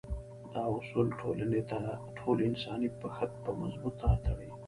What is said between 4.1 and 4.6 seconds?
تړي.